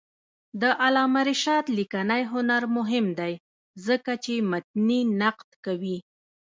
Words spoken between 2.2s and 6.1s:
هنر مهم دی ځکه چې متني نقد کوي.